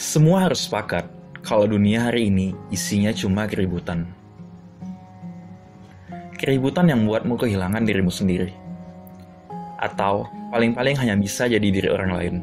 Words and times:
Semua 0.00 0.48
harus 0.48 0.64
sepakat 0.64 1.12
kalau 1.44 1.68
dunia 1.68 2.08
hari 2.08 2.32
ini 2.32 2.56
isinya 2.72 3.12
cuma 3.12 3.44
keributan. 3.44 4.08
Keributan 6.40 6.88
yang 6.88 7.04
membuatmu 7.04 7.36
kehilangan 7.36 7.84
dirimu 7.84 8.08
sendiri. 8.08 8.48
Atau 9.76 10.24
paling-paling 10.56 10.96
hanya 10.96 11.20
bisa 11.20 11.44
jadi 11.52 11.68
diri 11.68 11.92
orang 11.92 12.16
lain. 12.16 12.34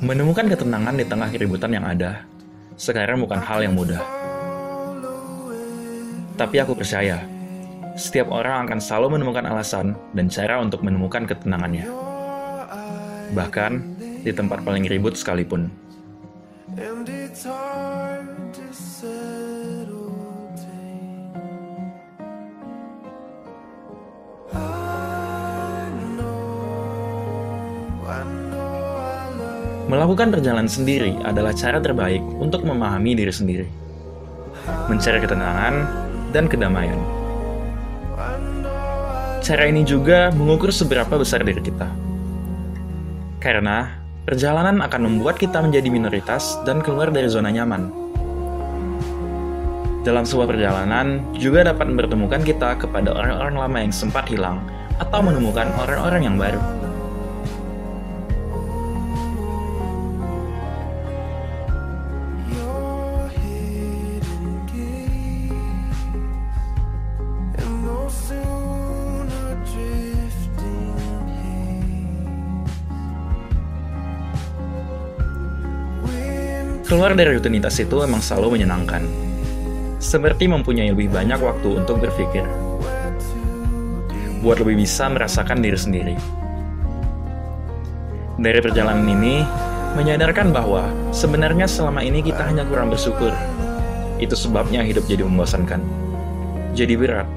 Menemukan 0.00 0.48
ketenangan 0.48 0.96
di 0.96 1.04
tengah 1.04 1.28
keributan 1.28 1.76
yang 1.76 1.84
ada, 1.84 2.24
sekarang 2.80 3.20
bukan 3.20 3.36
hal 3.36 3.60
yang 3.60 3.76
mudah. 3.76 4.00
Tapi 6.40 6.56
aku 6.56 6.72
percaya, 6.72 7.20
setiap 8.00 8.32
orang 8.32 8.64
akan 8.64 8.80
selalu 8.80 9.20
menemukan 9.20 9.44
alasan 9.44 9.92
dan 10.16 10.32
cara 10.32 10.56
untuk 10.56 10.80
menemukan 10.80 11.28
ketenangannya. 11.28 11.84
Bahkan 13.36 13.72
di 14.20 14.32
tempat 14.32 14.60
paling 14.64 14.84
ribut 14.86 15.16
sekalipun. 15.16 15.68
Melakukan 29.90 30.30
perjalanan 30.30 30.70
sendiri 30.70 31.18
adalah 31.26 31.50
cara 31.50 31.82
terbaik 31.82 32.22
untuk 32.38 32.62
memahami 32.62 33.18
diri 33.18 33.34
sendiri, 33.34 33.66
mencari 34.86 35.18
ketenangan 35.18 35.74
dan 36.30 36.46
kedamaian. 36.46 37.00
Cara 39.42 39.66
ini 39.66 39.82
juga 39.82 40.30
mengukur 40.30 40.70
seberapa 40.70 41.18
besar 41.18 41.42
diri 41.42 41.58
kita. 41.58 41.90
Karena 43.42 43.99
perjalanan 44.30 44.78
akan 44.78 45.10
membuat 45.10 45.42
kita 45.42 45.58
menjadi 45.58 45.90
minoritas 45.90 46.54
dan 46.62 46.78
keluar 46.78 47.10
dari 47.10 47.26
zona 47.26 47.50
nyaman. 47.50 47.90
Dalam 50.06 50.22
sebuah 50.22 50.54
perjalanan 50.54 51.18
juga 51.34 51.66
dapat 51.66 51.90
mempertemukan 51.90 52.40
kita 52.46 52.78
kepada 52.78 53.10
orang-orang 53.10 53.56
lama 53.58 53.78
yang 53.82 53.90
sempat 53.90 54.30
hilang 54.30 54.62
atau 55.02 55.18
menemukan 55.18 55.66
orang-orang 55.82 56.30
yang 56.30 56.36
baru. 56.38 56.79
Keluar 76.90 77.14
dari 77.14 77.38
rutinitas 77.38 77.78
itu 77.78 78.02
emang 78.02 78.18
selalu 78.18 78.58
menyenangkan. 78.58 79.06
Seperti 80.02 80.50
mempunyai 80.50 80.90
lebih 80.90 81.06
banyak 81.06 81.38
waktu 81.38 81.78
untuk 81.78 82.02
berpikir. 82.02 82.42
Buat 84.42 84.58
lebih 84.58 84.82
bisa 84.82 85.06
merasakan 85.06 85.62
diri 85.62 85.78
sendiri. 85.78 86.16
Dari 88.42 88.58
perjalanan 88.58 89.06
ini, 89.06 89.46
menyadarkan 89.94 90.50
bahwa 90.50 90.90
sebenarnya 91.14 91.70
selama 91.70 92.02
ini 92.02 92.26
kita 92.26 92.42
hanya 92.42 92.66
kurang 92.66 92.90
bersyukur. 92.90 93.30
Itu 94.18 94.34
sebabnya 94.34 94.82
hidup 94.82 95.06
jadi 95.06 95.22
membosankan. 95.22 95.78
Jadi 96.74 96.98
berat 96.98 97.30